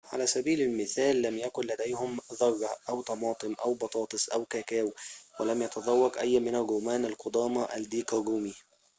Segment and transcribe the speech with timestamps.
[0.13, 4.93] على سبيل المثال لم يكن لديهم ذرة أو طماطم أو بطاطس أو كاكاو
[5.39, 8.53] ولم يتذوق أي من الرومان القدامى الديك الرومي